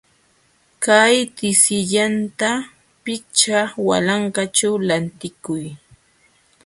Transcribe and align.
Kay 0.83 1.15
tinisallanta 1.37 2.49
pichqa 3.03 3.59
walanqaćhu 3.87 4.69
lantikuy. 4.87 5.65